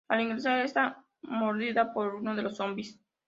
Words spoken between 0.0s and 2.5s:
Al ingresar, es mordida por uno de